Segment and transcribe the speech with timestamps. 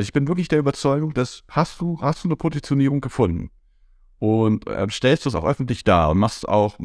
[0.00, 3.50] Also ich bin wirklich der Überzeugung, dass hast du, hast du eine Positionierung gefunden
[4.18, 6.78] und äh, stellst das auch öffentlich dar und machst auch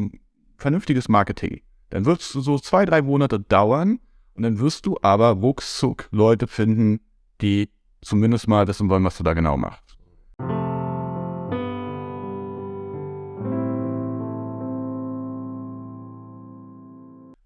[0.57, 4.01] vernünftiges Marketing, dann wird es so zwei, drei Monate dauern
[4.33, 7.00] und dann wirst du aber ruckzuck Leute finden,
[7.40, 7.70] die
[8.02, 9.95] zumindest mal wissen wollen, was du da genau machst.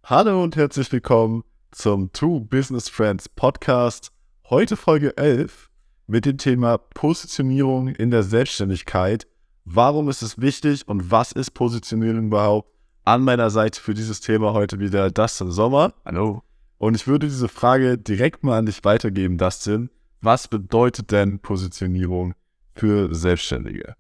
[0.04, 4.12] Hallo und herzlich willkommen zum Two Business Friends Podcast.
[4.50, 5.70] Heute Folge 11
[6.08, 9.28] mit dem Thema Positionierung in der Selbstständigkeit.
[9.64, 12.74] Warum ist es wichtig und was ist Positionierung überhaupt?
[13.06, 15.94] An meiner Seite für dieses Thema heute wieder Dustin Sommer.
[16.04, 16.42] Hallo.
[16.80, 19.92] Und ich würde diese Frage direkt mal an dich weitergeben, Dustin.
[20.20, 22.34] Was bedeutet denn Positionierung
[22.74, 23.94] für Selbstständige?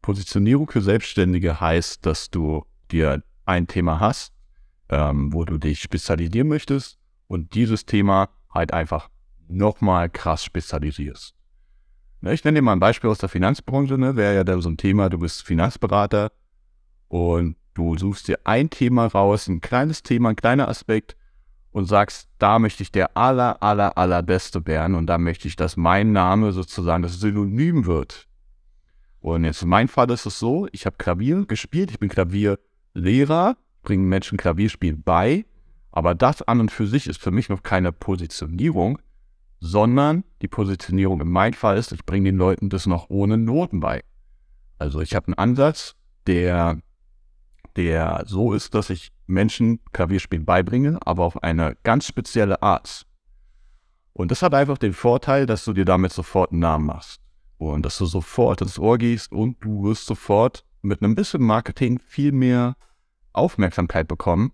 [0.00, 4.32] Positionierung für Selbstständige heißt, dass du dir ein Thema hast,
[4.88, 9.10] ähm, wo du dich spezialisieren möchtest und dieses Thema halt einfach
[9.50, 11.34] nochmal krass spezialisierst.
[12.20, 14.68] Ne, ich nenne dir mal ein Beispiel aus der Finanzbranche, ne, wäre ja da so
[14.68, 16.32] ein Thema, du bist Finanzberater
[17.08, 21.16] und du suchst dir ein Thema raus, ein kleines Thema, ein kleiner Aspekt
[21.72, 25.76] und sagst, da möchte ich der aller, aller, allerbeste werden und da möchte ich, dass
[25.76, 28.26] mein Name sozusagen das Synonym wird.
[29.20, 33.56] Und jetzt in meinem Fall ist es so, ich habe Klavier gespielt, ich bin Klavierlehrer
[33.82, 35.44] bringen Menschen Klavierspiel bei,
[35.90, 38.98] aber das an und für sich ist für mich noch keine Positionierung,
[39.60, 43.80] sondern die Positionierung in meinem Fall ist, ich bringe den Leuten das noch ohne Noten
[43.80, 44.02] bei.
[44.78, 45.94] Also ich habe einen Ansatz,
[46.26, 46.80] der,
[47.76, 53.06] der so ist, dass ich Menschen Klavierspiel beibringe, aber auf eine ganz spezielle Art.
[54.14, 57.20] Und das hat einfach den Vorteil, dass du dir damit sofort einen Namen machst.
[57.58, 61.98] Und dass du sofort ins Ohr gehst und du wirst sofort mit einem bisschen Marketing
[61.98, 62.74] viel mehr
[63.34, 64.52] Aufmerksamkeit bekommen,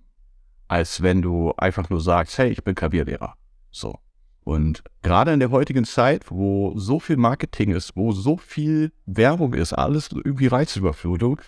[0.66, 3.34] als wenn du einfach nur sagst, hey, ich bin Klavierlehrer.
[3.70, 4.00] So.
[4.46, 9.54] Und gerade in der heutigen Zeit, wo so viel Marketing ist, wo so viel Werbung
[9.54, 11.40] ist, alles irgendwie Reizüberflutung,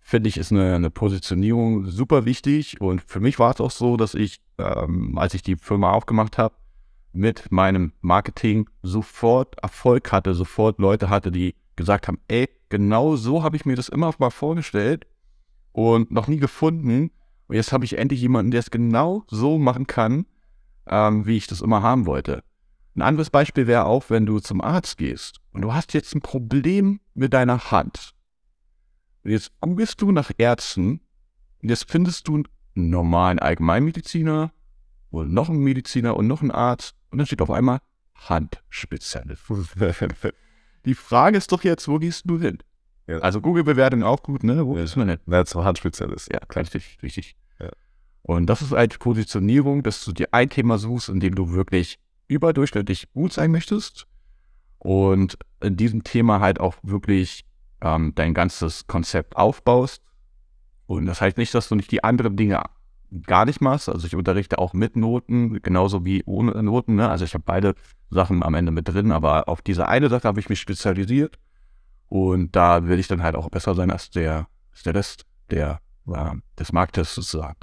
[0.00, 2.80] finde ich, ist eine, eine, Positionierung super wichtig.
[2.80, 6.38] Und für mich war es auch so, dass ich, ähm, als ich die Firma aufgemacht
[6.38, 6.54] habe,
[7.12, 13.42] mit meinem Marketing sofort Erfolg hatte, sofort Leute hatte, die gesagt haben, ey, genau so
[13.42, 15.06] habe ich mir das immer mal vorgestellt
[15.72, 17.10] und noch nie gefunden.
[17.48, 20.24] Und jetzt habe ich endlich jemanden, der es genau so machen kann,
[20.86, 22.42] ähm, wie ich das immer haben wollte.
[22.96, 26.22] Ein anderes Beispiel wäre auch, wenn du zum Arzt gehst und du hast jetzt ein
[26.22, 28.14] Problem mit deiner Hand.
[29.22, 31.00] Und jetzt googelst du nach Ärzten
[31.62, 34.50] und jetzt findest du einen normalen Allgemeinmediziner
[35.10, 37.80] und noch einen Mediziner und noch einen Arzt und dann steht auf einmal
[38.14, 39.42] Handspezialist.
[40.86, 42.58] Die Frage ist doch jetzt, wo gehst du hin?
[43.06, 43.18] Ja.
[43.18, 44.64] Also Google-Bewertung auch gut, ne?
[44.64, 44.84] Wo ja.
[44.84, 45.18] ist man denn?
[45.26, 46.32] Na, zum Handspezialist.
[46.32, 47.36] Ja, richtig, richtig.
[47.60, 47.68] Ja.
[48.22, 51.98] Und das ist halt Positionierung, dass du dir ein Thema suchst, in dem du wirklich
[52.28, 54.06] überdurchschnittlich gut sein möchtest
[54.78, 57.44] und in diesem Thema halt auch wirklich
[57.80, 60.02] ähm, dein ganzes Konzept aufbaust.
[60.86, 62.62] Und das heißt nicht, dass du nicht die anderen Dinge
[63.26, 63.88] gar nicht machst.
[63.88, 66.96] Also ich unterrichte auch mit Noten, genauso wie ohne Noten.
[66.96, 67.08] Ne?
[67.08, 67.74] Also ich habe beide
[68.10, 71.38] Sachen am Ende mit drin, aber auf diese eine Sache habe ich mich spezialisiert.
[72.08, 75.80] Und da will ich dann halt auch besser sein als der, als der Rest der,
[76.08, 77.58] äh, des Marktes sozusagen.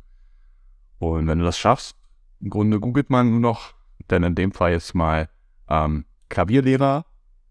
[1.00, 1.96] Und wenn du das schaffst,
[2.42, 3.74] im Grunde googelt man nur noch,
[4.10, 5.30] denn in dem Fall jetzt mal
[5.70, 7.06] ähm, Klavierlehrer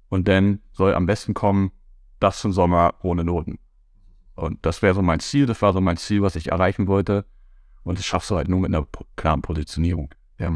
[0.09, 1.73] und dann soll am besten kommen,
[2.21, 3.59] das zum Sommer ohne Noten.
[4.35, 7.25] Und das wäre so mein Ziel, das war so mein Ziel, was ich erreichen wollte.
[7.83, 8.87] Und das schaffst du halt nur mit einer
[9.17, 10.15] klaren Positionierung.
[10.39, 10.51] Ja,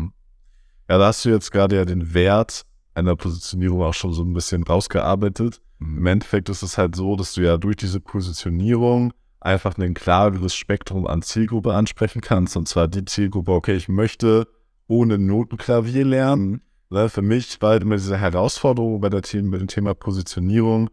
[0.88, 2.64] ja da hast du jetzt gerade ja den Wert
[2.94, 5.60] einer Positionierung auch schon so ein bisschen rausgearbeitet.
[5.78, 5.98] Mhm.
[5.98, 10.54] Im Endeffekt ist es halt so, dass du ja durch diese Positionierung einfach ein klareres
[10.54, 12.56] Spektrum an Zielgruppe ansprechen kannst.
[12.56, 14.48] Und zwar die Zielgruppe, okay, ich möchte
[14.88, 16.60] ohne Notenklavier lernen.
[16.90, 17.08] Mhm.
[17.08, 20.90] Für mich war halt immer diese Herausforderung bei, der Thema, bei dem Thema Positionierung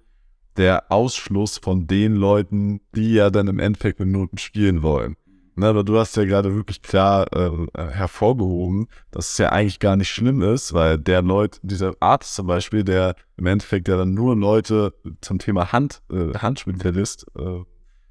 [0.58, 5.16] der Ausschluss von den Leuten, die ja dann im Endeffekt mit Noten spielen wollen.
[5.56, 9.96] Ne, aber du hast ja gerade wirklich klar äh, hervorgehoben, dass es ja eigentlich gar
[9.96, 14.16] nicht schlimm ist, weil der Leute, dieser Arzt zum Beispiel, der im Endeffekt ja dann
[14.16, 17.62] nur Leute zum Thema Hand, äh, Handspezialist äh,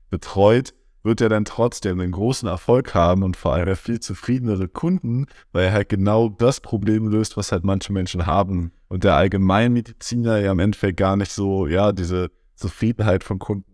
[0.09, 5.27] betreut, wird er dann trotzdem einen großen Erfolg haben und vor allem viel zufriedenere Kunden,
[5.53, 8.73] weil er halt genau das Problem löst, was halt manche Menschen haben.
[8.89, 13.65] Und der Allgemeinmediziner ja im Endeffekt gar nicht so, ja, diese Zufriedenheit von Kunden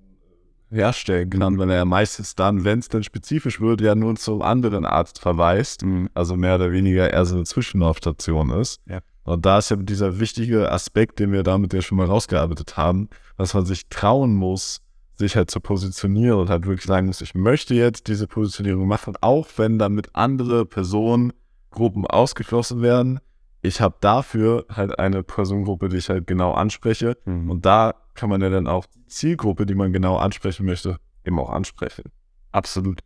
[0.70, 1.58] herstellen kann, mhm.
[1.58, 5.84] weil er meistens dann, wenn es dann spezifisch wird, ja nur zum anderen Arzt verweist,
[5.84, 6.10] mhm.
[6.14, 8.80] also mehr oder weniger eher so eine Zwischenlaufstation ist.
[8.86, 9.00] Ja.
[9.24, 13.08] Und da ist ja dieser wichtige Aspekt, den wir damit ja schon mal rausgearbeitet haben,
[13.36, 14.80] dass man sich trauen muss,
[15.18, 19.14] sich halt zu positionieren und halt wirklich sagen muss, ich möchte jetzt diese Positionierung machen,
[19.20, 21.32] auch wenn damit andere Personen,
[21.70, 23.20] Gruppen ausgeschlossen werden.
[23.60, 27.16] ich habe dafür halt eine Personengruppe, die ich halt genau anspreche.
[27.24, 27.50] Mhm.
[27.50, 31.38] Und da kann man ja dann auch die Zielgruppe, die man genau ansprechen möchte, eben
[31.40, 32.04] auch ansprechen.
[32.52, 33.00] Absolut.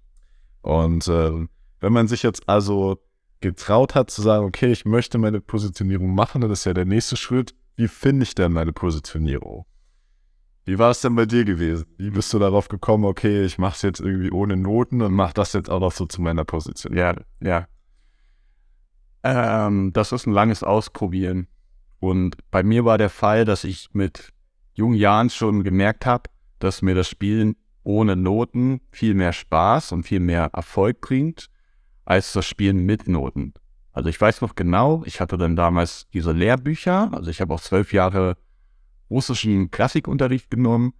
[0.60, 1.46] Und äh,
[1.80, 2.98] wenn man sich jetzt also
[3.40, 7.16] getraut hat zu sagen, okay, ich möchte meine Positionierung machen, dann ist ja der nächste
[7.16, 9.64] Schritt, wie finde ich denn meine Positionierung?
[10.64, 11.86] Wie war es denn bei dir gewesen?
[11.98, 15.34] Wie bist du darauf gekommen, okay, ich mache es jetzt irgendwie ohne Noten und mache
[15.34, 16.96] das jetzt auch noch so zu meiner Position?
[16.96, 17.66] Ja, ja.
[19.24, 21.48] Ähm, das ist ein langes Ausprobieren.
[21.98, 24.32] Und bei mir war der Fall, dass ich mit
[24.74, 30.04] jungen Jahren schon gemerkt habe, dass mir das Spielen ohne Noten viel mehr Spaß und
[30.04, 31.48] viel mehr Erfolg bringt,
[32.04, 33.54] als das Spielen mit Noten.
[33.92, 37.60] Also ich weiß noch genau, ich hatte dann damals diese Lehrbücher, also ich habe auch
[37.60, 38.36] zwölf Jahre
[39.12, 40.94] russischen Klassikunterricht genommen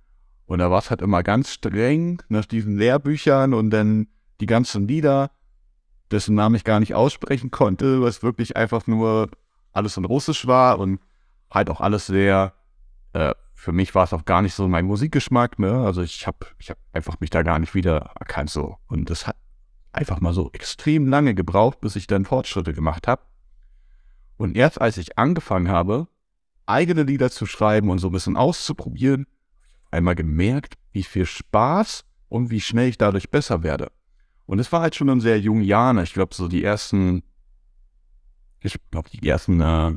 [0.47, 4.09] und da war es halt immer ganz streng nach diesen Lehrbüchern und dann
[4.41, 5.31] die ganzen Lieder,
[6.11, 9.31] dessen Namen ich gar nicht aussprechen konnte, was wirklich einfach nur
[9.73, 11.00] alles in Russisch war und
[11.50, 12.53] halt auch alles sehr,
[13.14, 15.73] äh, für mich war es auch gar nicht so mein Musikgeschmack, ne?
[15.73, 18.76] Also ich habe ich hab einfach mich da gar nicht wiedererkannt so.
[18.88, 19.37] Und das hat
[19.93, 23.23] einfach mal so extrem lange gebraucht, bis ich dann Fortschritte gemacht habe.
[24.37, 26.09] Und erst als ich angefangen habe,
[26.67, 29.26] eigene Lieder zu schreiben und so ein bisschen auszuprobieren,
[29.91, 33.91] einmal gemerkt, wie viel Spaß und wie schnell ich dadurch besser werde.
[34.47, 35.99] Und es war halt schon in sehr jungen Jahren.
[35.99, 37.23] Ich glaube, so die ersten,
[38.61, 39.93] ich glaube, die ersten äh,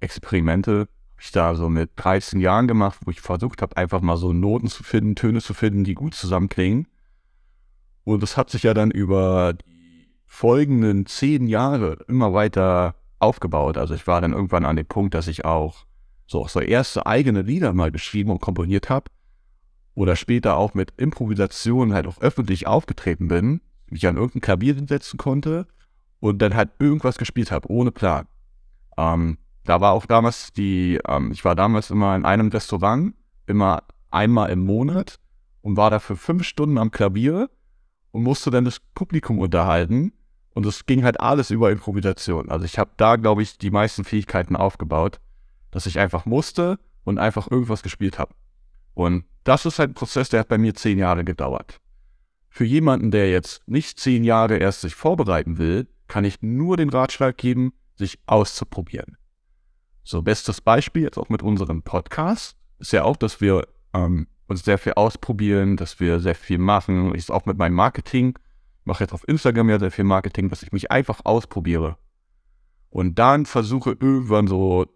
[0.00, 4.18] Experimente habe ich da so mit 13 Jahren gemacht, wo ich versucht habe, einfach mal
[4.18, 6.88] so Noten zu finden, Töne zu finden, die gut zusammenklingen.
[8.04, 13.78] Und das hat sich ja dann über die folgenden zehn Jahre immer weiter aufgebaut.
[13.78, 15.86] Also ich war dann irgendwann an dem Punkt, dass ich auch
[16.26, 19.10] so, so erste eigene Lieder mal geschrieben und komponiert habe
[19.94, 25.16] oder später auch mit Improvisation halt auch öffentlich aufgetreten bin, mich an irgendein Klavier setzen
[25.16, 25.66] konnte
[26.20, 28.26] und dann halt irgendwas gespielt habe, ohne Plan.
[28.96, 33.14] Ähm, da war auch damals die, ähm, ich war damals immer in einem Restaurant,
[33.46, 35.18] immer einmal im Monat
[35.62, 37.48] und war da für fünf Stunden am Klavier
[38.10, 40.12] und musste dann das Publikum unterhalten.
[40.54, 42.48] Und es ging halt alles über Improvisation.
[42.48, 45.20] Also ich habe da, glaube ich, die meisten Fähigkeiten aufgebaut
[45.76, 48.34] dass ich einfach musste und einfach irgendwas gespielt habe.
[48.94, 51.82] Und das ist ein Prozess, der hat bei mir zehn Jahre gedauert.
[52.48, 56.88] Für jemanden, der jetzt nicht zehn Jahre erst sich vorbereiten will, kann ich nur den
[56.88, 59.18] Ratschlag geben, sich auszuprobieren.
[60.02, 64.64] So, bestes Beispiel jetzt auch mit unserem Podcast ist ja auch, dass wir ähm, uns
[64.64, 67.14] sehr viel ausprobieren, dass wir sehr viel machen.
[67.14, 68.38] Ich auch mit meinem Marketing,
[68.84, 71.98] mache jetzt auf Instagram ja sehr viel Marketing, dass ich mich einfach ausprobiere.
[72.88, 74.86] Und dann versuche irgendwann so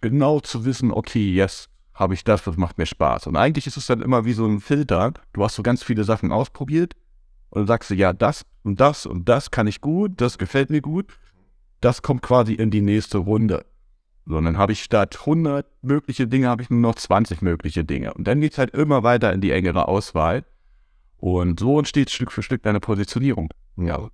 [0.00, 3.26] genau zu wissen, okay, yes, habe ich das, das macht mir Spaß.
[3.26, 5.12] Und eigentlich ist es dann immer wie so ein Filter.
[5.32, 6.94] Du hast so ganz viele Sachen ausprobiert
[7.50, 10.70] und dann sagst du, ja, das und das und das kann ich gut, das gefällt
[10.70, 11.06] mir gut.
[11.80, 13.64] Das kommt quasi in die nächste Runde.
[14.26, 17.84] So, und dann habe ich statt 100 mögliche Dinge, habe ich nur noch 20 mögliche
[17.84, 18.14] Dinge.
[18.14, 20.44] Und dann geht es halt immer weiter in die engere Auswahl.
[21.16, 23.50] Und so entsteht Stück für Stück deine Positionierung.
[23.76, 24.08] Ja.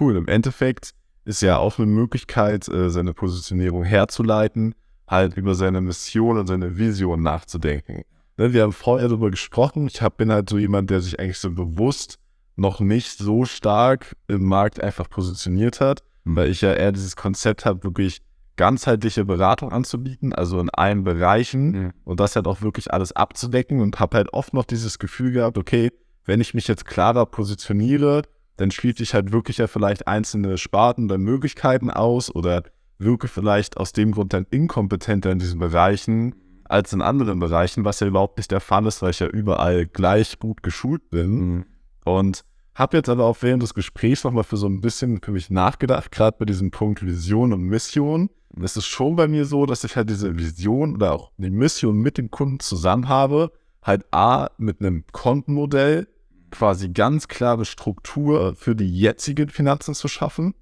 [0.00, 0.16] Cool.
[0.16, 0.94] Im Endeffekt
[1.28, 4.74] ist ja auch eine Möglichkeit, äh, seine Positionierung herzuleiten,
[5.06, 8.02] halt über seine Mission und seine Vision nachzudenken.
[8.38, 9.88] Ne, wir haben vorher darüber gesprochen.
[9.88, 12.18] Ich hab, bin halt so jemand, der sich eigentlich so bewusst
[12.56, 16.36] noch nicht so stark im Markt einfach positioniert hat, mhm.
[16.36, 18.22] weil ich ja eher dieses Konzept habe, wirklich
[18.56, 21.92] ganzheitliche Beratung anzubieten, also in allen Bereichen mhm.
[22.04, 25.58] und das halt auch wirklich alles abzudecken und habe halt oft noch dieses Gefühl gehabt,
[25.58, 25.92] okay,
[26.24, 28.22] wenn ich mich jetzt klarer positioniere,
[28.58, 32.64] dann schließe ich halt wirklich ja vielleicht einzelne Sparten oder Möglichkeiten aus oder
[32.98, 36.34] wirke vielleicht aus dem Grund dann inkompetenter in diesen Bereichen
[36.64, 39.86] als in anderen Bereichen, was ja überhaupt nicht der Fall ist, weil ich ja überall
[39.86, 41.30] gleich gut geschult bin.
[41.30, 41.64] Mhm.
[42.04, 45.50] Und habe jetzt aber auch während des Gesprächs nochmal für so ein bisschen für mich
[45.50, 48.28] nachgedacht, gerade bei diesem Punkt Vision und Mission.
[48.50, 51.50] Und es ist schon bei mir so, dass ich halt diese Vision oder auch die
[51.50, 56.08] Mission mit dem Kunden zusammen habe, halt A, mit einem Kontenmodell,
[56.50, 60.54] quasi ganz klare Struktur für die jetzigen Finanzen zu schaffen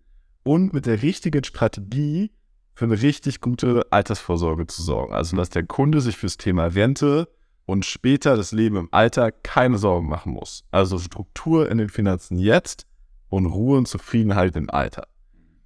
[0.43, 2.33] und mit der richtigen Strategie
[2.75, 5.15] für eine richtig gute Altersvorsorge zu sorgen.
[5.15, 7.29] Also, dass der Kunde sich fürs Thema Rente
[7.65, 10.65] und später das Leben im Alter keine Sorgen machen muss.
[10.71, 12.87] Also Struktur in den Finanzen jetzt
[13.29, 15.09] und Ruhe und Zufriedenheit im Alter.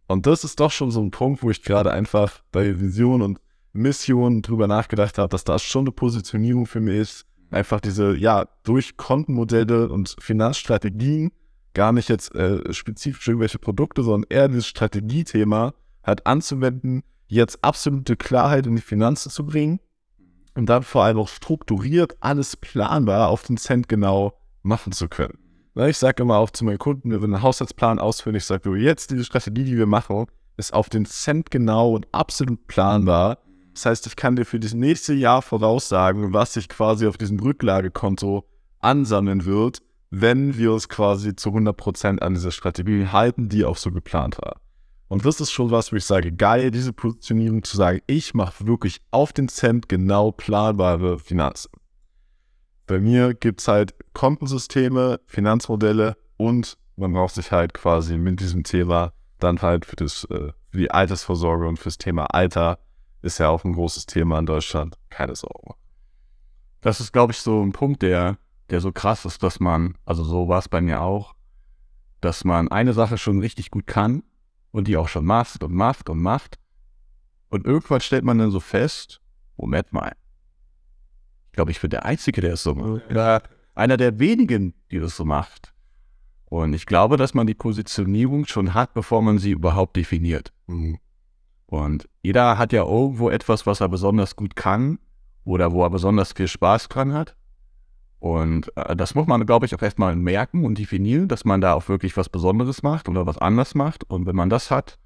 [0.07, 3.39] Und das ist doch schon so ein Punkt, wo ich gerade einfach bei Vision und
[3.73, 8.47] Mission drüber nachgedacht habe, dass das schon eine Positionierung für mich ist, einfach diese, ja,
[8.65, 11.33] durch Kontenmodelle und Finanzstrategien,
[11.75, 18.17] gar nicht jetzt äh, spezifisch irgendwelche Produkte, sondern eher dieses Strategiethema halt anzuwenden, jetzt absolute
[18.17, 19.81] Klarheit in die Finanzen zu bringen
[20.55, 25.39] und dann vor allem auch strukturiert alles planbar auf den Cent genau machen zu können.
[25.77, 29.11] Ich sage immer auch zu meinen Kunden, wir würden einen Haushaltsplan ausführen, ich sage, jetzt
[29.11, 30.27] diese Strategie, die wir machen,
[30.57, 33.39] ist auf den Cent genau und absolut planbar.
[33.75, 37.39] Das heißt, ich kann dir für das nächste Jahr voraussagen, was sich quasi auf diesem
[37.39, 38.45] Rücklagekonto
[38.81, 43.91] ansammeln wird, wenn wir uns quasi zu 100% an dieser Strategie halten, die auch so
[43.93, 44.61] geplant war.
[45.09, 48.67] Und das ist schon was, wo ich sage, geil, diese Positionierung zu sagen, ich mache
[48.67, 51.71] wirklich auf den Cent genau planbare Finanzen.
[52.87, 58.63] Bei mir gibt es halt Kontensysteme, Finanzmodelle und man braucht sich halt quasi mit diesem
[58.63, 62.79] Thema dann halt für, das, äh, für die Altersvorsorge und fürs Thema Alter
[63.23, 64.99] ist ja auch ein großes Thema in Deutschland.
[65.11, 65.75] Keine Sorge.
[66.81, 68.39] Das ist, glaube ich, so ein Punkt, der,
[68.71, 71.35] der so krass ist, dass man, also so war es bei mir auch,
[72.21, 74.23] dass man eine Sache schon richtig gut kann
[74.73, 76.59] und die auch schon macht und macht und macht.
[77.49, 79.21] Und irgendwann stellt man dann so fest,
[79.57, 80.13] Moment mal.
[81.47, 83.11] Ich glaube, ich bin der Einzige, der es so macht.
[83.11, 83.43] Oder
[83.75, 85.75] einer der wenigen, die das so macht.
[86.47, 90.53] Und ich glaube, dass man die Positionierung schon hat, bevor man sie überhaupt definiert.
[90.67, 90.99] Mhm.
[91.71, 94.99] Und jeder hat ja irgendwo etwas, was er besonders gut kann
[95.45, 97.37] oder wo er besonders viel Spaß dran hat.
[98.19, 101.75] Und äh, das muss man, glaube ich, auch erstmal merken und definieren, dass man da
[101.75, 104.03] auch wirklich was Besonderes macht oder was anders macht.
[104.11, 104.99] Und wenn man das hat,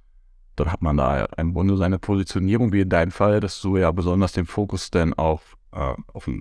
[0.57, 3.93] dann hat man da im Grunde seine Positionierung, wie in deinem Fall, dass du ja
[3.93, 6.41] besonders den Fokus dann auf, äh, auf ein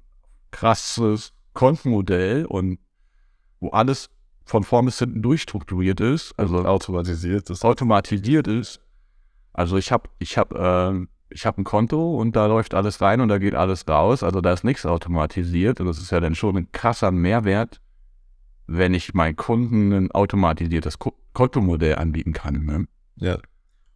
[0.52, 2.80] krasses Kontenmodell und
[3.60, 4.10] wo alles
[4.46, 8.80] von vorn bis hinten durchstrukturiert ist, also automatisiert ist, automatisiert ist,
[9.54, 13.22] also ich habe ich hab, äh, ich hab ein Konto und da läuft alles rein
[13.22, 14.24] und da geht alles raus.
[14.24, 15.80] Also da ist nichts automatisiert.
[15.80, 17.80] Und das ist ja dann schon ein krasser Mehrwert,
[18.68, 22.64] wenn ich meinen Kunden ein automatisiertes Ko Kontomodell anbieten kann.
[22.64, 22.88] Ne?
[23.16, 23.40] Ja.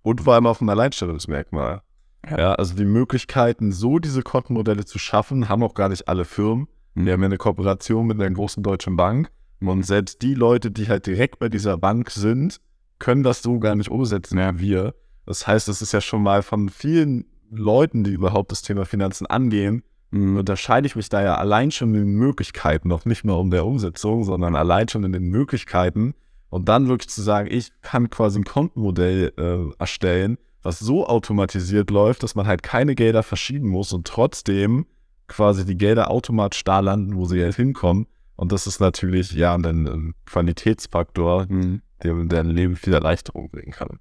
[0.02, 1.82] Und vor allem auf ein Alleinstellungsmerkmal.
[2.28, 2.38] Ja.
[2.38, 2.54] ja.
[2.54, 6.68] also die Möglichkeiten, so diese Kontenmodelle zu schaffen, haben auch gar nicht alle Firmen.
[6.96, 7.06] Mhm.
[7.06, 9.30] Wir haben ja eine Kooperation mit einer großen deutschen Bank.
[9.60, 12.60] Und selbst die Leute, die halt direkt bei dieser Bank sind,
[12.98, 14.96] können das so gar nicht umsetzen, ja, wir.
[15.28, 19.28] Das heißt, es ist ja schon mal von vielen Leuten, die überhaupt das Thema Finanzen
[19.28, 20.38] angehen, mhm.
[20.38, 23.66] unterscheide ich mich da ja allein schon in den Möglichkeiten, noch nicht nur um der
[23.66, 26.16] Umsetzung, sondern allein schon in den Möglichkeiten.
[26.50, 31.92] Und dann wirklich zu sagen, ich kann quasi ein Kontenmodell äh, erstellen, was so automatisiert
[31.92, 34.86] läuft, dass man halt keine Gelder verschieben muss und trotzdem
[35.28, 38.08] quasi die Gelder automatisch da landen, wo sie halt hinkommen.
[38.38, 41.82] Und das ist natürlich ja ein, ein Qualitätsfaktor, mhm.
[42.02, 44.00] der dein Leben viel Erleichterung bringen kann.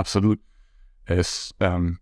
[0.00, 0.40] Absolut.
[1.04, 1.98] Es ähm,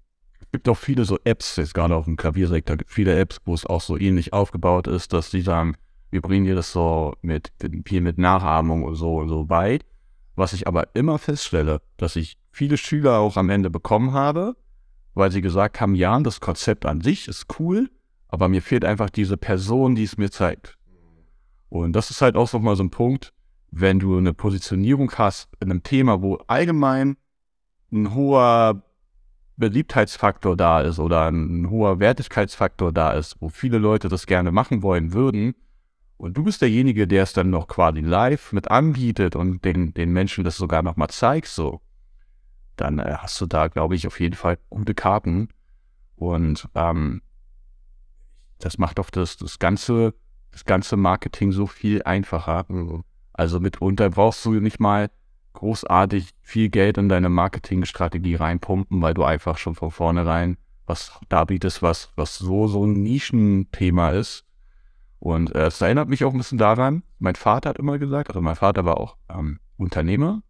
[0.53, 3.67] gibt auch viele so Apps, jetzt gerade auf dem Klaviersektor, gibt viele Apps, wo es
[3.67, 5.77] auch so ähnlich aufgebaut ist, dass die sagen,
[6.13, 7.51] wir bringen dir das so mit
[7.85, 9.81] viel mit Nachahmung und so und so bei.
[10.37, 14.55] Was ich aber immer feststelle, dass ich viele Schüler auch am Ende bekommen habe,
[15.15, 17.91] weil sie gesagt haben, ja, das Konzept an sich ist cool,
[18.29, 20.79] aber mir fehlt einfach diese Person, die es mir zeigt.
[21.69, 23.33] Und das ist halt auch nochmal so ein Punkt,
[23.73, 27.17] wenn du eine Positionierung hast in einem Thema, wo allgemein
[27.93, 28.83] ein hoher
[29.57, 34.83] Beliebtheitsfaktor da ist oder ein hoher Wertigkeitsfaktor da ist, wo viele Leute das gerne machen
[34.83, 35.55] wollen würden,
[36.19, 40.13] und du bist derjenige, der es dann noch quasi live mit anbietet und den, den
[40.13, 41.81] Menschen das sogar nochmal zeigst, so,
[42.75, 45.49] dann äh, hast du da, glaube ich, auf jeden Fall gute Karten.
[46.17, 47.23] Und ähm,
[48.59, 50.13] das macht doch das, das, ganze,
[50.51, 52.67] das ganze Marketing so viel einfacher.
[53.33, 55.11] Also mitunter brauchst du nicht mal
[55.59, 60.57] großartig viel Geld in deine Marketingstrategie reinpumpen, weil du einfach schon von vornherein
[60.89, 64.45] was da bietest, was, was so, so ein Nischenthema ist.
[65.19, 68.41] Und äh, es erinnert mich auch ein bisschen daran, mein Vater hat immer gesagt, also
[68.41, 70.43] mein Vater war auch ähm, Unternehmer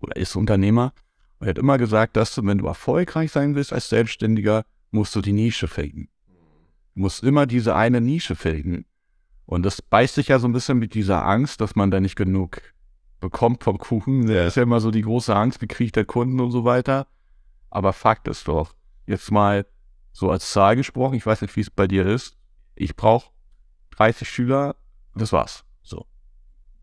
[0.00, 0.92] oder ist Unternehmer
[1.38, 5.14] und er hat immer gesagt, dass du, wenn du erfolgreich sein willst als Selbstständiger, musst
[5.14, 6.08] du die Nische finden.
[6.94, 8.84] Du musst immer diese eine Nische finden.
[9.46, 12.16] Und das beißt sich ja so ein bisschen mit dieser Angst, dass man da nicht
[12.16, 12.62] genug
[13.24, 14.26] bekommt vom Kuchen.
[14.26, 17.06] Der ist ja immer so die große Angst, wie kriegt der Kunden und so weiter.
[17.70, 18.74] Aber Fakt ist doch,
[19.06, 19.66] jetzt mal
[20.12, 22.36] so als Zahl gesprochen, ich weiß nicht, wie es bei dir ist.
[22.74, 23.30] Ich brauche
[23.96, 24.76] 30 Schüler,
[25.14, 25.64] das war's.
[25.82, 26.06] So.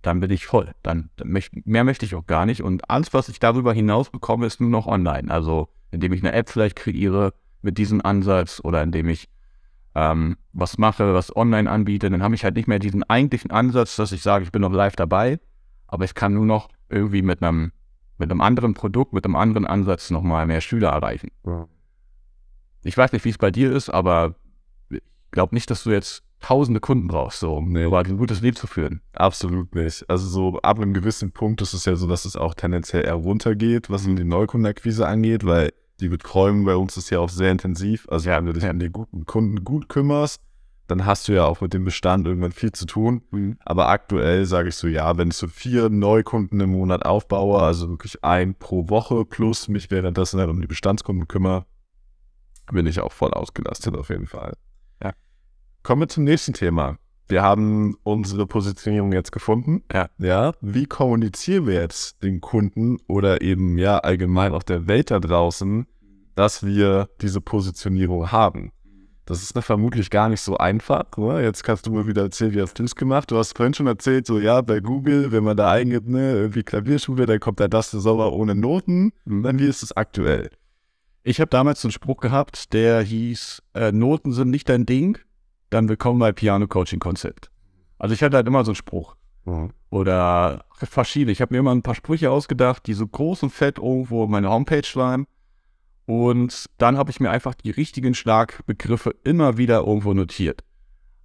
[0.02, 0.74] Dann bin ich voll.
[0.82, 2.64] Dann, dann möcht, mehr möchte ich auch gar nicht.
[2.64, 5.30] Und alles, was ich darüber hinaus bekomme, ist nur noch online.
[5.32, 9.30] Also, indem ich eine App vielleicht kreiere mit diesem Ansatz oder indem ich
[9.94, 13.96] ähm, was mache, was online anbiete, dann habe ich halt nicht mehr diesen eigentlichen Ansatz,
[13.96, 15.40] dass ich sage, ich bin noch live dabei,
[15.92, 17.72] aber ich kann nur noch irgendwie mit einem,
[18.18, 21.30] mit einem anderen Produkt, mit einem anderen Ansatz nochmal mehr Schüler erreichen.
[21.46, 21.68] Ja.
[22.84, 24.36] Ich weiß nicht, wie es bei dir ist, aber
[24.90, 27.86] ich glaube nicht, dass du jetzt tausende Kunden brauchst, so, um nee.
[27.86, 29.02] ein gutes Leben zu führen.
[29.14, 30.10] Absolut nicht.
[30.10, 33.14] Also so ab einem gewissen Punkt ist es ja so, dass es auch tendenziell eher
[33.14, 38.08] runtergeht, was die Neukundenakquise angeht, weil die Betreuung bei uns ist ja auch sehr intensiv.
[38.10, 40.42] Also ja, wenn du dich an die guten Kunden gut kümmerst,
[40.88, 43.24] dann hast du ja auch mit dem Bestand irgendwann viel zu tun.
[43.32, 43.58] Mhm.
[43.64, 47.90] Aber aktuell sage ich so, ja, wenn ich so vier Neukunden im Monat aufbaue, also
[47.90, 51.66] wirklich ein pro Woche plus mich währenddessen halt um die Bestandskunden kümmere,
[52.72, 54.58] bin ich auch voll ausgelastet auf jeden Fall.
[55.04, 55.14] Ja.
[55.84, 56.98] Kommen wir zum nächsten Thema.
[57.28, 59.84] Wir haben unsere Positionierung jetzt gefunden.
[59.94, 60.10] Ja.
[60.18, 60.52] ja.
[60.60, 65.88] Wie kommunizieren wir jetzt den Kunden oder eben ja allgemein auch der Welt da draußen,
[66.36, 68.74] dass wir diese Positionierung haben?
[69.32, 71.06] Das ist vermutlich gar nicht so einfach.
[71.16, 71.42] Oder?
[71.42, 73.32] Jetzt kannst du mir wieder erzählen, wie hast du es gemacht?
[73.32, 76.64] Du hast vorhin schon erzählt, so ja, bei Google, wenn man da eingibt, ne, irgendwie
[76.64, 79.14] Klavierschule, dann kommt da das sauber ohne Noten.
[79.24, 80.50] Dann wie ist es aktuell?
[81.24, 85.18] Ich habe damals einen Spruch gehabt, der hieß, äh, Noten sind nicht dein Ding,
[85.70, 87.52] dann willkommen bei Piano Coaching Konzept.
[88.00, 89.16] Also ich hatte halt immer so einen Spruch.
[89.46, 89.70] Mhm.
[89.92, 91.32] Oder verschiedene.
[91.32, 94.50] Ich habe mir immer ein paar Sprüche ausgedacht, die so groß und fett irgendwo meine
[94.50, 95.26] Homepage schreiben.
[96.12, 100.62] Und dann habe ich mir einfach die richtigen Schlagbegriffe immer wieder irgendwo notiert.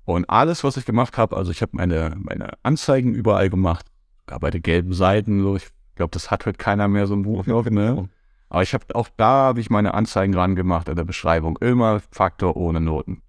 [0.05, 3.87] Und alles, was ich gemacht habe, also ich habe meine, meine Anzeigen überall gemacht,
[4.27, 5.67] gar bei den gelben Seiten, so, ich
[5.97, 8.09] glaube, das hat heute keiner mehr so ein Buch noch, ne?
[8.49, 11.59] Aber ich habe auch da habe ich meine Anzeigen ran gemacht in der Beschreibung.
[11.59, 13.23] Immer Faktor ohne Noten.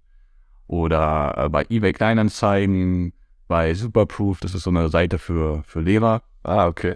[0.68, 3.12] Oder äh, bei eBay Kleinanzeigen,
[3.48, 6.22] bei Superproof, das ist so eine Seite für, für Lehrer.
[6.44, 6.94] Ah, okay.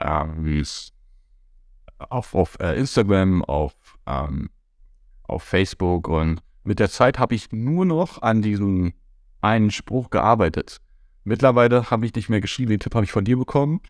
[0.00, 0.46] Ähm,
[1.98, 3.74] auf, auf äh, Instagram, auf
[4.06, 4.50] ähm,
[5.28, 8.94] auf Facebook und mit der Zeit habe ich nur noch an diesem
[9.40, 10.78] einen Spruch gearbeitet.
[11.24, 13.80] Mittlerweile habe ich nicht mehr geschrieben, den Tipp habe ich von dir bekommen,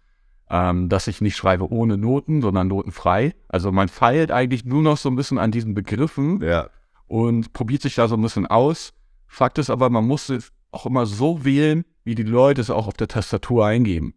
[0.51, 3.35] ähm, dass ich nicht schreibe ohne Noten, sondern notenfrei.
[3.49, 6.69] Also man feilt eigentlich nur noch so ein bisschen an diesen Begriffen ja.
[7.07, 8.93] und probiert sich da so ein bisschen aus.
[9.27, 12.87] Fakt ist aber, man muss es auch immer so wählen, wie die Leute es auch
[12.87, 14.15] auf der Tastatur eingeben.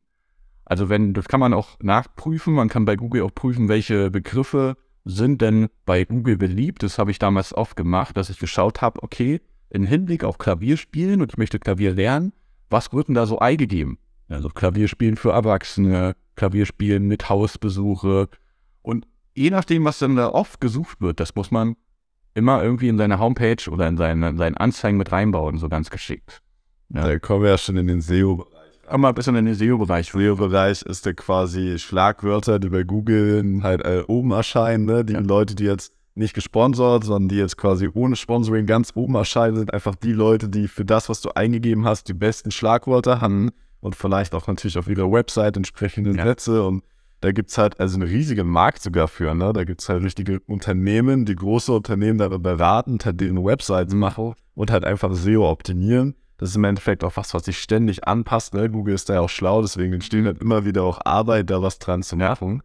[0.71, 4.77] Also wenn, das kann man auch nachprüfen, man kann bei Google auch prüfen, welche Begriffe
[5.03, 6.81] sind denn bei Google beliebt?
[6.81, 11.21] Das habe ich damals oft gemacht, dass ich geschaut habe, okay, im Hinblick auf Klavierspielen
[11.21, 12.31] und ich möchte Klavier lernen,
[12.69, 13.97] was wird denn da so eingegeben?
[14.29, 18.29] Also Klavierspielen für Erwachsene, Klavierspielen mit Hausbesuche.
[18.81, 21.75] Und je nachdem, was dann da oft gesucht wird, das muss man
[22.33, 26.41] immer irgendwie in seine Homepage oder in seine, seinen Anzeigen mit reinbauen, so ganz geschickt.
[26.93, 27.07] Ja.
[27.07, 28.50] Da kommen wir ja schon in den SEO-Bereich
[28.97, 30.11] mal ein bisschen in den SEO-Bereich.
[30.11, 34.85] SEO-Bereich ist der quasi Schlagwörter, die bei Google halt äh, oben erscheinen.
[34.85, 35.05] Ne?
[35.05, 35.19] Die ja.
[35.19, 39.73] Leute, die jetzt nicht gesponsert, sondern die jetzt quasi ohne Sponsoring ganz oben erscheinen, sind
[39.73, 43.95] einfach die Leute, die für das, was du eingegeben hast, die besten Schlagwörter haben und
[43.95, 46.23] vielleicht auch natürlich auf ihrer Website entsprechende ja.
[46.23, 46.63] Sätze.
[46.63, 46.83] Und
[47.21, 49.33] da gibt es halt also einen riesigen Markt sogar für.
[49.33, 49.53] Ne?
[49.53, 54.33] Da gibt es halt richtige Unternehmen, die große Unternehmen dabei beraten, halt deren Websites machen
[54.55, 56.15] und halt einfach SEO optimieren.
[56.41, 58.55] Das ist im Endeffekt auch was, was sich ständig anpasst.
[58.55, 58.67] Ne?
[58.67, 61.77] Google ist da ja auch schlau, deswegen entsteht halt immer wieder auch Arbeit, da was
[61.77, 62.63] dran zu machen.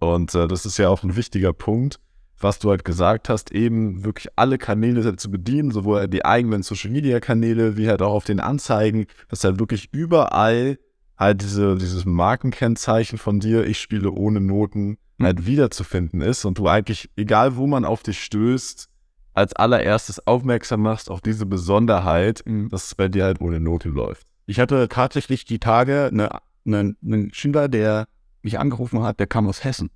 [0.00, 2.00] Und äh, das ist ja auch ein wichtiger Punkt,
[2.40, 6.90] was du halt gesagt hast, eben wirklich alle Kanäle zu bedienen, sowohl die eigenen Social
[6.90, 10.80] Media Kanäle wie halt auch auf den Anzeigen, dass halt wirklich überall
[11.16, 15.24] halt diese, dieses Markenkennzeichen von dir, ich spiele ohne Noten, mhm.
[15.24, 18.88] halt wiederzufinden ist und du eigentlich, egal wo man auf dich stößt,
[19.34, 22.68] als allererstes aufmerksam machst auf diese Besonderheit, mhm.
[22.68, 24.26] dass es bei dir halt ohne Note läuft.
[24.46, 26.28] Ich hatte tatsächlich die Tage einen
[26.66, 28.06] eine, eine Schüler, der
[28.42, 29.90] mich angerufen hat, der kam aus Hessen.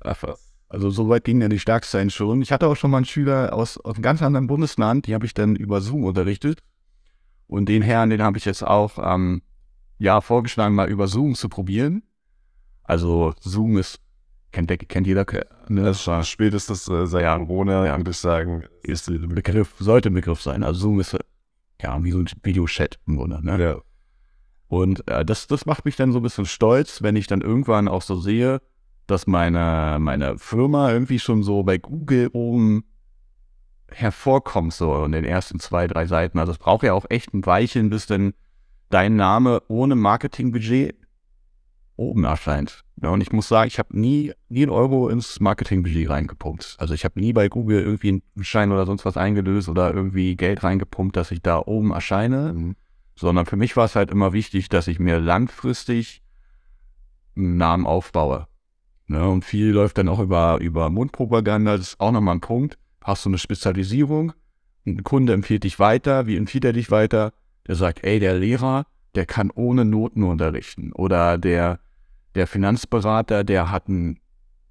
[0.00, 0.52] Ach was.
[0.68, 2.42] Also so weit ging ja die Starksein schon.
[2.42, 5.26] Ich hatte auch schon mal einen Schüler aus, aus einem ganz anderen Bundesland, die habe
[5.26, 6.62] ich dann über Zoom unterrichtet.
[7.48, 9.42] Und den Herrn, den habe ich jetzt auch ähm,
[9.98, 12.04] ja vorgeschlagen, mal über Zoom zu probieren.
[12.84, 14.00] Also Zoom ist
[14.52, 15.24] kennt, kennt jeder.
[15.68, 15.82] Ne?
[15.82, 20.10] Das war spätestens äh, seit ja, Corona, ja, würde ich sagen, ist ein Begriff, sollte
[20.10, 20.62] ein Begriff sein.
[20.62, 21.16] Also Zoom ist
[21.80, 23.44] ja wie so ein Videochat im Grunde.
[23.44, 23.62] Ne?
[23.62, 23.80] Ja.
[24.68, 27.88] Und äh, das, das macht mich dann so ein bisschen stolz, wenn ich dann irgendwann
[27.88, 28.60] auch so sehe,
[29.06, 32.84] dass meine, meine Firma irgendwie schon so bei Google oben
[33.90, 36.38] hervorkommt, so in den ersten zwei, drei Seiten.
[36.38, 38.34] Also es braucht ja auch echt ein Weilchen, bis denn
[38.88, 40.94] dein Name ohne Marketingbudget
[41.96, 42.84] oben erscheint.
[43.02, 46.76] Ja, und ich muss sagen, ich habe nie, nie einen Euro ins Marketingbudget reingepumpt.
[46.78, 50.36] Also ich habe nie bei Google irgendwie einen Schein oder sonst was eingelöst oder irgendwie
[50.36, 52.52] Geld reingepumpt, dass ich da oben erscheine.
[52.52, 52.76] Mhm.
[53.16, 56.22] Sondern für mich war es halt immer wichtig, dass ich mir langfristig
[57.36, 58.48] einen Namen aufbaue.
[59.06, 59.26] Ne?
[59.26, 61.78] Und viel läuft dann auch über, über Mundpropaganda.
[61.78, 62.78] Das ist auch nochmal ein Punkt.
[63.02, 64.34] Hast du eine Spezialisierung?
[64.86, 66.26] Ein Kunde empfiehlt dich weiter.
[66.26, 67.32] Wie empfiehlt er dich weiter?
[67.66, 70.92] Der sagt, ey, der Lehrer, der kann ohne Noten unterrichten.
[70.92, 71.80] Oder der,
[72.34, 74.18] der Finanzberater, der hat ein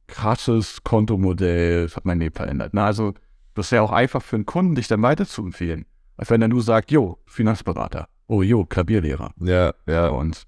[0.07, 2.73] krasses Kontomodell, das hat mein Leben verändert.
[2.73, 3.13] Na, also
[3.53, 5.85] das ist ja auch einfach für einen Kunden, dich dann weiter zu empfehlen.
[6.17, 9.31] Als wenn er nur sagt, jo, Finanzberater, oh jo, Klavierlehrer.
[9.39, 10.07] Ja, ja.
[10.09, 10.43] Und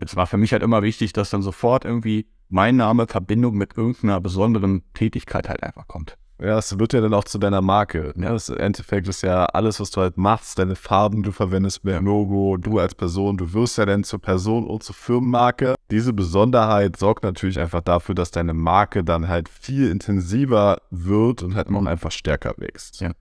[0.00, 3.76] es war für mich halt immer wichtig, dass dann sofort irgendwie mein Name Verbindung mit
[3.76, 6.16] irgendeiner besonderen Tätigkeit halt einfach kommt.
[6.38, 8.12] Ja, es wird ja dann auch zu deiner Marke.
[8.16, 11.84] Ja, das im Endeffekt ist ja alles, was du halt machst, deine Farben, du verwendest
[11.84, 15.74] mehr Logo, du als Person, du wirst ja dann zur Person und zur Firmenmarke.
[15.90, 21.54] Diese Besonderheit sorgt natürlich einfach dafür, dass deine Marke dann halt viel intensiver wird und
[21.54, 21.86] halt auch mhm.
[21.86, 23.00] einfach stärker wächst.
[23.00, 23.12] Ja.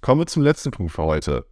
[0.00, 1.44] Kommen wir zum letzten Punkt für heute.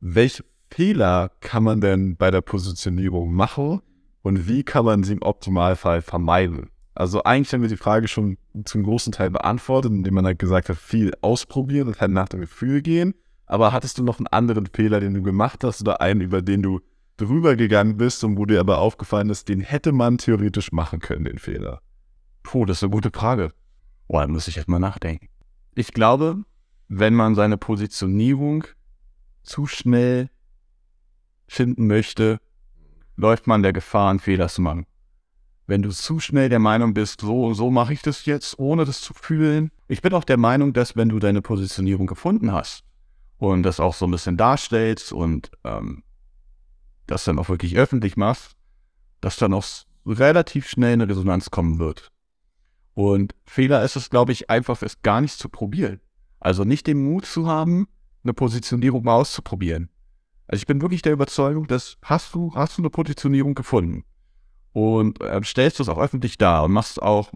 [0.00, 3.82] Welche Fehler kann man denn bei der Positionierung machen
[4.22, 6.70] und wie kann man sie im Optimalfall vermeiden?
[6.94, 10.68] Also eigentlich haben wir die Frage schon zum großen Teil beantwortet, indem man halt gesagt
[10.68, 13.14] hat, viel ausprobieren und halt nach dem Gefühl gehen.
[13.46, 16.62] Aber hattest du noch einen anderen Fehler, den du gemacht hast oder einen, über den
[16.62, 16.80] du
[17.16, 21.24] drüber gegangen bist und wo dir aber aufgefallen ist, den hätte man theoretisch machen können,
[21.24, 21.80] den Fehler?
[22.42, 23.52] Puh, das ist eine gute Frage.
[24.08, 25.28] Boah, da muss ich erstmal nachdenken.
[25.74, 26.42] Ich glaube,
[26.88, 28.64] wenn man seine Positionierung
[29.42, 30.30] zu schnell
[31.46, 32.40] finden möchte,
[33.16, 34.86] läuft man der Gefahr, einen Fehler zu machen
[35.70, 39.02] wenn du zu schnell der Meinung bist, so, so mache ich das jetzt, ohne das
[39.02, 39.70] zu fühlen.
[39.86, 42.82] Ich bin auch der Meinung, dass wenn du deine Positionierung gefunden hast
[43.38, 46.02] und das auch so ein bisschen darstellst und ähm,
[47.06, 48.56] das dann auch wirklich öffentlich machst,
[49.20, 49.64] dass dann auch
[50.04, 52.10] relativ schnell eine Resonanz kommen wird.
[52.94, 56.00] Und Fehler ist es, glaube ich, einfach, es gar nicht zu probieren.
[56.40, 57.86] Also nicht den Mut zu haben,
[58.24, 59.88] eine Positionierung mal auszuprobieren.
[60.48, 64.04] Also ich bin wirklich der Überzeugung, dass hast du, hast du eine Positionierung gefunden
[64.72, 67.30] und äh, stellst es auch öffentlich dar und machst auch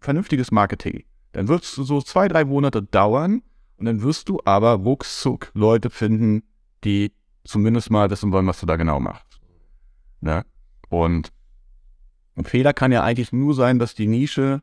[0.00, 1.04] vernünftiges Marketing.
[1.32, 3.42] Dann wird es so zwei, drei Monate dauern
[3.76, 6.42] und dann wirst du aber ruckzuck Leute finden,
[6.84, 7.12] die
[7.44, 9.40] zumindest mal wissen wollen, was du da genau machst.
[10.20, 10.44] Ne?
[10.88, 11.32] Und
[12.36, 14.62] ein Fehler kann ja eigentlich nur sein, dass die Nische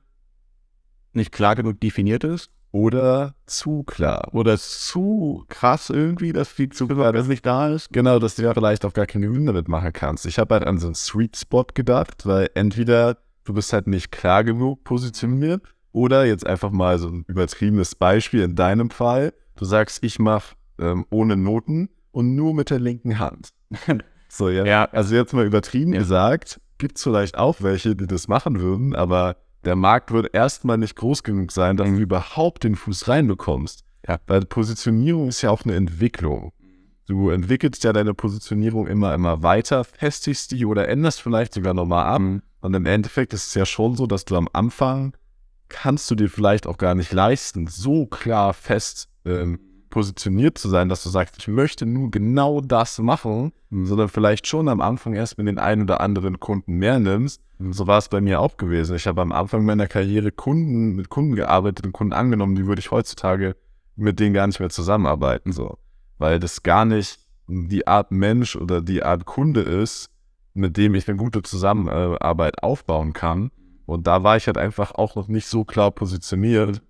[1.13, 4.29] nicht klar genug definiert ist oder zu klar.
[4.33, 7.91] Oder zu krass irgendwie, dass die zu klar, dass nicht da ist.
[7.91, 10.25] Genau, dass du ja vielleicht auch gar keine Gewinn damit machen kannst.
[10.25, 14.11] Ich habe halt an so einen Sweet Spot gedacht, weil entweder du bist halt nicht
[14.11, 19.33] klar genug positioniert oder jetzt einfach mal so ein übertriebenes Beispiel in deinem Fall.
[19.55, 23.49] Du sagst, ich mache ähm, ohne Noten und nur mit der linken Hand.
[24.29, 24.65] so, ja.
[24.65, 24.85] ja.
[24.91, 25.99] Also jetzt mal übertrieben ja.
[25.99, 30.77] gesagt, gibt es vielleicht auch welche, die das machen würden, aber der Markt wird erstmal
[30.77, 33.83] nicht groß genug sein, dass du überhaupt den Fuß reinbekommst.
[34.07, 34.19] Ja.
[34.27, 36.53] Weil Positionierung ist ja auch eine Entwicklung.
[37.07, 42.05] Du entwickelst ja deine Positionierung immer, immer weiter, festigst die oder änderst vielleicht sogar nochmal
[42.05, 42.21] ab.
[42.21, 42.41] Mhm.
[42.61, 45.13] Und im Endeffekt ist es ja schon so, dass du am Anfang
[45.67, 49.59] kannst du dir vielleicht auch gar nicht leisten, so klar fest ähm,
[49.91, 53.85] positioniert zu sein, dass du sagst, ich möchte nur genau das machen, mhm.
[53.85, 57.41] sondern vielleicht schon am Anfang erst mit den einen oder anderen Kunden mehr nimmst.
[57.59, 58.95] Und so war es bei mir auch gewesen.
[58.95, 62.79] Ich habe am Anfang meiner Karriere Kunden mit Kunden gearbeitet und Kunden angenommen, die würde
[62.79, 63.55] ich heutzutage
[63.95, 65.77] mit denen gar nicht mehr zusammenarbeiten, so.
[66.17, 70.09] Weil das gar nicht die Art Mensch oder die Art Kunde ist,
[70.53, 73.51] mit dem ich eine gute Zusammenarbeit aufbauen kann.
[73.85, 76.81] Und da war ich halt einfach auch noch nicht so klar positioniert,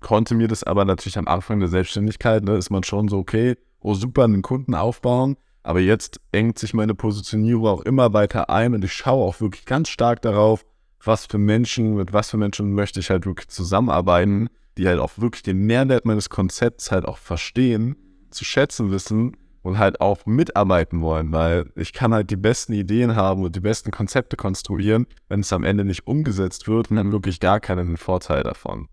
[0.00, 3.56] konnte mir das aber natürlich am Anfang der Selbstständigkeit, ne, ist man schon so, okay,
[3.80, 5.36] oh super, einen Kunden aufbauen.
[5.62, 9.66] Aber jetzt engt sich meine Positionierung auch immer weiter ein und ich schaue auch wirklich
[9.66, 10.64] ganz stark darauf,
[11.04, 15.12] was für Menschen, mit was für Menschen möchte ich halt wirklich zusammenarbeiten, die halt auch
[15.16, 17.96] wirklich den Mehrwert meines Konzepts halt auch verstehen,
[18.30, 23.16] zu schätzen wissen und halt auch mitarbeiten wollen, weil ich kann halt die besten Ideen
[23.16, 27.40] haben und die besten Konzepte konstruieren, wenn es am Ende nicht umgesetzt wird, dann wirklich
[27.40, 28.88] gar keinen Vorteil davon.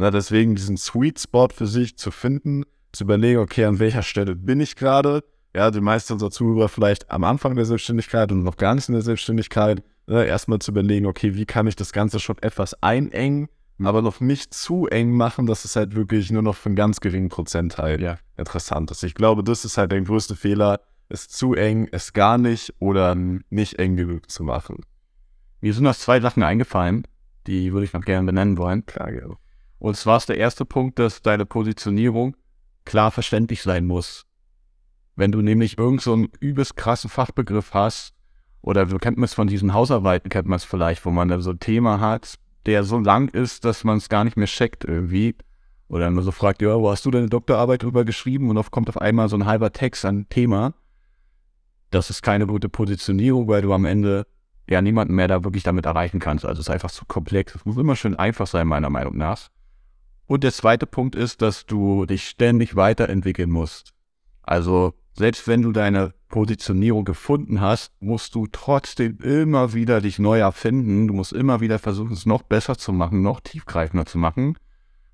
[0.00, 4.34] Na, deswegen diesen Sweet Spot für sich zu finden, zu überlegen, okay, an welcher Stelle
[4.34, 5.22] bin ich gerade?
[5.54, 8.94] Ja, die meisten unserer Zuhörer vielleicht am Anfang der Selbstständigkeit und noch gar nicht in
[8.94, 9.82] der Selbstständigkeit.
[10.06, 13.86] Ne, erstmal zu überlegen, okay, wie kann ich das Ganze schon etwas einengen, mhm.
[13.86, 17.00] aber noch nicht zu eng machen, dass es halt wirklich nur noch für einen ganz
[17.00, 18.16] geringen Prozentteil ja.
[18.38, 19.02] interessant ist.
[19.02, 23.14] Ich glaube, das ist halt der größte Fehler, es zu eng, es gar nicht oder
[23.14, 24.78] nicht eng genug zu machen.
[25.60, 27.06] Mir sind noch zwei Sachen eingefallen,
[27.46, 28.86] die würde ich noch gerne benennen wollen.
[28.86, 29.36] Klar, gerne.
[29.80, 32.36] Und zwar ist der erste Punkt, dass deine Positionierung
[32.84, 34.26] klar verständlich sein muss.
[35.16, 38.14] Wenn du nämlich irgend so übelst krassen Fachbegriff hast,
[38.62, 41.40] oder du kennt man es von diesen Hausarbeiten, kennt man es vielleicht, wo man da
[41.40, 42.34] so ein Thema hat,
[42.66, 45.34] der so lang ist, dass man es gar nicht mehr checkt irgendwie.
[45.88, 48.50] Oder dann so fragt, ja, wo hast du deine Doktorarbeit drüber geschrieben?
[48.50, 50.74] Und oft kommt auf einmal so ein halber Text an Thema.
[51.90, 54.26] Das ist keine gute Positionierung, weil du am Ende
[54.68, 56.44] ja niemanden mehr da wirklich damit erreichen kannst.
[56.44, 57.54] Also es ist einfach zu komplex.
[57.54, 59.48] Es muss immer schön einfach sein, meiner Meinung nach.
[60.30, 63.94] Und der zweite Punkt ist, dass du dich ständig weiterentwickeln musst.
[64.42, 70.38] Also selbst wenn du deine Positionierung gefunden hast, musst du trotzdem immer wieder dich neu
[70.38, 71.08] erfinden.
[71.08, 74.56] Du musst immer wieder versuchen, es noch besser zu machen, noch tiefgreifender zu machen.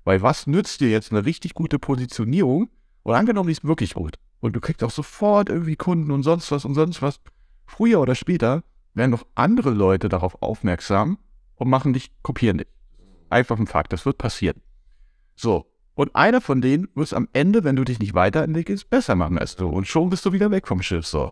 [0.03, 2.69] Weil was nützt dir jetzt eine richtig gute Positionierung?
[3.03, 4.19] Oder angenommen, die ist wirklich gut.
[4.39, 7.21] Und du kriegst auch sofort irgendwie Kunden und sonst was und sonst was.
[7.65, 11.17] Früher oder später werden doch andere Leute darauf aufmerksam
[11.55, 12.67] und machen dich, kopieren dich.
[13.31, 14.61] Einfach ein Fakt, das wird passieren.
[15.37, 15.65] So.
[15.93, 19.55] Und einer von denen wird am Ende, wenn du dich nicht weiterentwickelst, besser machen als
[19.55, 19.67] du.
[19.67, 21.07] Und schon bist du wieder weg vom Schiff.
[21.07, 21.31] So.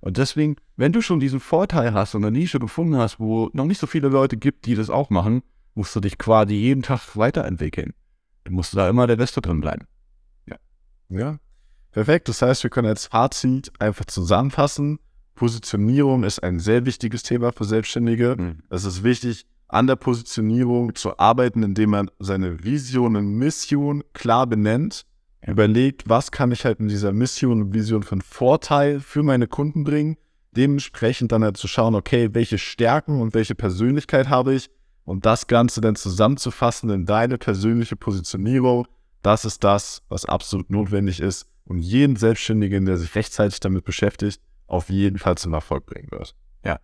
[0.00, 3.64] Und deswegen, wenn du schon diesen Vorteil hast und eine Nische gefunden hast, wo noch
[3.64, 5.42] nicht so viele Leute gibt, die das auch machen,
[5.74, 7.94] musst du dich quasi jeden Tag weiterentwickeln.
[8.44, 9.86] Du musst da immer der Beste drin bleiben.
[10.46, 10.56] Ja.
[11.08, 11.38] Ja.
[11.90, 12.28] Perfekt.
[12.28, 14.98] Das heißt, wir können als Fazit einfach zusammenfassen.
[15.34, 18.36] Positionierung ist ein sehr wichtiges Thema für Selbstständige.
[18.38, 18.58] Mhm.
[18.68, 24.46] Es ist wichtig, an der Positionierung zu arbeiten, indem man seine Vision und Mission klar
[24.46, 25.04] benennt,
[25.46, 29.84] überlegt, was kann ich halt in dieser Mission und Vision einen Vorteil für meine Kunden
[29.84, 30.16] bringen,
[30.52, 34.70] dementsprechend dann halt zu schauen, okay, welche Stärken und welche Persönlichkeit habe ich
[35.04, 38.86] und das Ganze dann zusammenzufassen in deine persönliche Positionierung,
[39.22, 44.40] das ist das, was absolut notwendig ist und jeden Selbstständigen, der sich rechtzeitig damit beschäftigt,
[44.66, 46.34] auf jeden Fall zum Erfolg bringen wird.
[46.64, 46.78] Ja.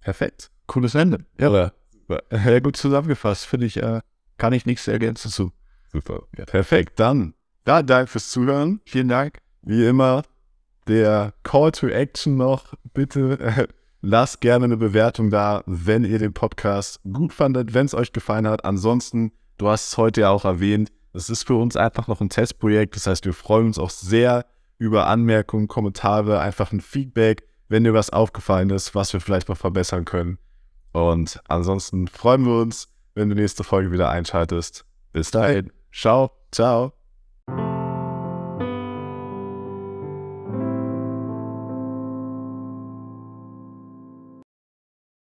[0.00, 0.50] Perfekt.
[0.66, 1.24] Cooles Ende.
[1.38, 1.72] Ja.
[2.30, 3.46] Sehr gut zusammengefasst.
[3.46, 4.00] Finde ich, äh,
[4.38, 5.52] kann ich nichts ergänzen zu.
[5.92, 6.22] Super.
[6.36, 6.44] Ja.
[6.44, 7.00] Perfekt.
[7.00, 7.34] Dann,
[7.66, 8.80] ja, danke fürs Zuhören.
[8.84, 9.38] Vielen Dank.
[9.62, 10.22] Wie immer,
[10.86, 12.74] der Call to Action noch.
[12.94, 13.66] Bitte äh,
[14.02, 18.46] lasst gerne eine Bewertung da, wenn ihr den Podcast gut fandet, wenn es euch gefallen
[18.46, 18.64] hat.
[18.64, 22.28] Ansonsten, du hast es heute ja auch erwähnt, es ist für uns einfach noch ein
[22.28, 22.94] Testprojekt.
[22.94, 24.44] Das heißt, wir freuen uns auch sehr
[24.78, 29.56] über Anmerkungen, Kommentare, einfach ein Feedback, wenn dir was aufgefallen ist, was wir vielleicht noch
[29.56, 30.38] verbessern können.
[30.96, 34.86] Und ansonsten freuen wir uns, wenn du nächste Folge wieder einschaltest.
[35.12, 35.70] Bis dahin.
[35.92, 36.30] Ciao.
[36.50, 36.95] Ciao.